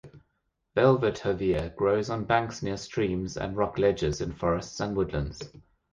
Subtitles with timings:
[0.73, 5.39] Velvet hovea grows on banks near streams and rocky ledges in forests and woodland.